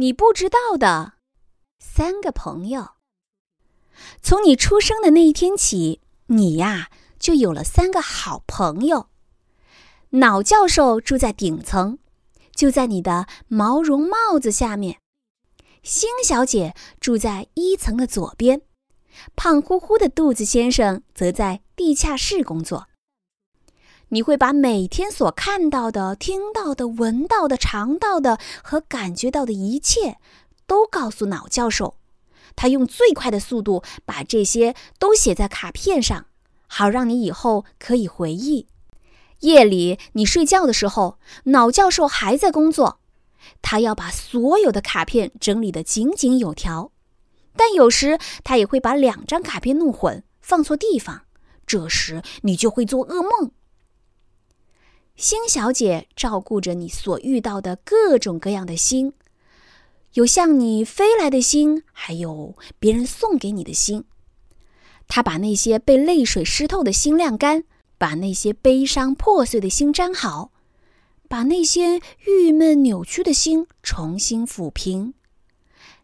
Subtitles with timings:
[0.00, 1.14] 你不知道的
[1.80, 2.90] 三个朋友。
[4.22, 9.08] 从你出生的那一天起，你呀就有了三个好朋友。
[10.10, 11.98] 脑教授住在顶层，
[12.54, 15.00] 就在你的毛绒帽子下面。
[15.82, 18.62] 星小姐住在一层的左边，
[19.34, 22.87] 胖乎乎的肚子先生则在地下室工作。
[24.10, 30.18] 你会把每天所看到的、听到的、闻到的、尝到的和感觉到的一切，
[30.66, 31.96] 都告诉脑教授。
[32.56, 36.26] 他用最快的速度把这些都写在卡片上，
[36.66, 38.66] 好让你以后可以回忆。
[39.40, 42.98] 夜里你睡觉的时候，脑教授还在工作，
[43.62, 46.90] 他要把所有的卡片整理得井井有条。
[47.54, 51.22] 但有时他也会把两张卡片弄混，放错地方，
[51.66, 53.52] 这时你就会做噩梦。
[55.18, 59.14] 星小姐照顾着你所遇到的各种各样的星，
[60.12, 64.04] 有向你飞来的星，还有别人送给你的星。
[65.08, 67.64] 她把那些被泪水湿透的心晾干，
[67.98, 70.52] 把那些悲伤破碎的心粘好，
[71.28, 75.14] 把那些郁闷扭曲的心重新抚平。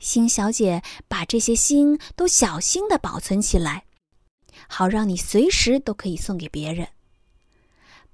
[0.00, 3.84] 星小姐把这些心都小心地保存起来，
[4.66, 6.88] 好让你随时都可以送给别人。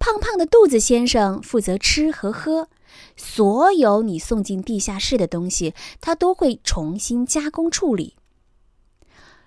[0.02, 2.68] 胖胖的肚子先生负责吃和喝，
[3.16, 8.16] 所有你送进地下室的东西，他都会重新加工处理。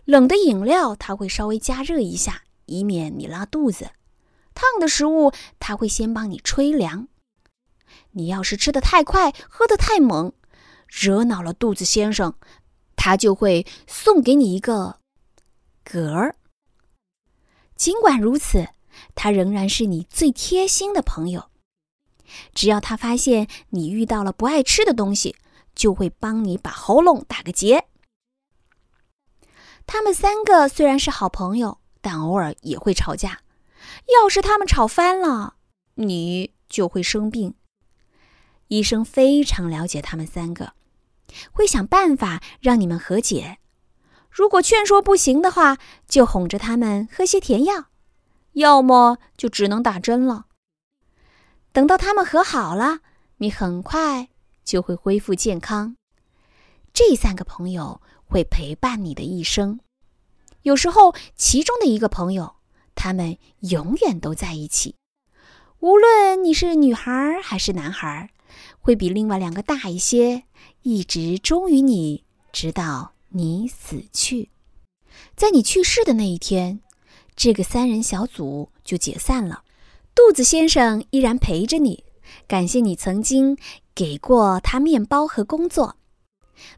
[0.06, 3.88] 冷的饮料他会稍微加热一下，以免你拉肚子；
[4.54, 7.10] 烫的食物他会先帮你吹凉。
[8.12, 10.32] 你要是吃的太快，喝的太猛，
[10.88, 12.34] 惹恼了肚子先生，
[12.96, 15.00] 他就会送给你一个
[15.86, 16.38] 嗝儿。
[17.76, 18.70] 尽管如此。
[19.16, 21.50] 他仍然是你最贴心的朋友。
[22.54, 25.36] 只要他发现你遇到了不爱吃的东西，
[25.76, 27.86] 就会帮你把喉咙打个结。
[29.86, 33.42] 他们三个虽然是好朋友，但偶尔也会吵架。
[34.20, 35.56] 要是他们吵翻了，
[35.96, 37.54] 你就会生病。
[38.70, 40.74] 医生非常了解他们三个，
[41.52, 43.60] 会想办法让你们和解。
[44.32, 47.86] 如果劝说不行的话，就哄着他们喝些甜药。
[48.56, 50.48] 要么就只能打针了。
[51.72, 53.00] 等到他们和好了，
[53.38, 54.30] 你很快
[54.64, 55.98] 就会恢复健康。
[56.94, 59.80] 这三个朋友会陪伴你的一生。
[60.62, 62.56] 有时候，其中的一个朋友，
[62.96, 64.96] 他们永远都在一起。
[65.80, 68.32] 无论你是女孩还是男孩，
[68.80, 70.46] 会比另外两个大一些，
[70.84, 72.24] 一直忠于你，
[72.54, 74.50] 直到你死去。
[75.36, 76.80] 在你去世的那一天。
[77.36, 79.64] 这个三人小组就解散了，
[80.16, 82.06] 肚子先生依然陪着你，
[82.48, 83.58] 感谢你曾经
[83.94, 85.98] 给过他面包和工作。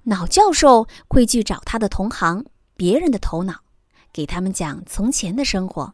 [0.03, 2.45] 脑教授会去找他的同行，
[2.75, 3.61] 别人的头脑，
[4.11, 5.93] 给他们讲从前的生活。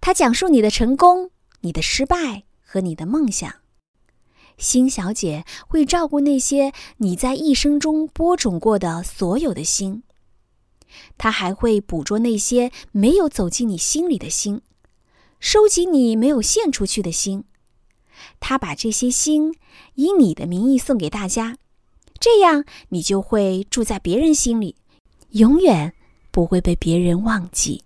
[0.00, 3.52] 他讲述你的成功、你的失败和你的梦想。
[4.56, 10.04] 星小姐会照顾那些你在一生中播种过的所有的星。
[11.16, 14.60] 他还会捕捉那些没有走进你心里的心，
[15.40, 17.44] 收集你没有献出去的心。
[18.40, 19.54] 他把这些心
[19.94, 21.56] 以你的名义送给大家，
[22.18, 24.74] 这样你就会住在别人心里，
[25.30, 25.94] 永远
[26.30, 27.84] 不会被别人忘记。